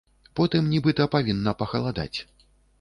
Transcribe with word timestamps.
Потым, 0.39 0.69
нібыта, 0.71 1.07
павінна 1.17 1.55
пахаладаць. 1.63 2.13